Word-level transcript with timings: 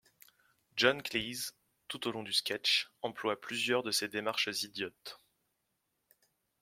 John 0.77 1.03
Cleese, 1.03 1.53
tout 1.87 2.07
au 2.07 2.11
long 2.11 2.23
du 2.23 2.33
sketch, 2.33 2.89
emploie 3.03 3.39
plusieurs 3.39 3.83
de 3.83 3.91
ces 3.91 4.07
démarches 4.07 4.49
idiotes. 4.63 5.19